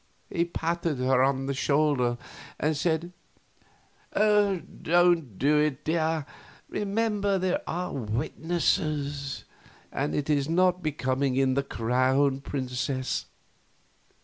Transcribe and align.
He 0.31 0.45
patted 0.45 0.97
her 0.97 1.21
on 1.21 1.45
the 1.45 1.53
shoulder 1.53 2.17
and 2.59 2.75
said: 2.75 3.13
"Don't 4.15 5.37
do 5.37 5.59
it, 5.59 5.83
dear; 5.85 6.25
remember, 6.67 7.37
there 7.37 7.61
are 7.67 7.93
witnesses, 7.93 9.43
and 9.91 10.15
it 10.15 10.27
is 10.27 10.49
not 10.49 10.81
becoming 10.81 11.35
in 11.35 11.53
the 11.53 11.61
Crown 11.61 12.39
Princess. 12.41 13.27